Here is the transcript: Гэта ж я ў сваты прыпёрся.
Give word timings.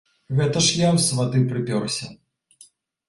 Гэта 0.37 0.61
ж 0.67 0.79
я 0.79 0.87
ў 0.95 0.99
сваты 1.09 1.43
прыпёрся. 1.53 2.11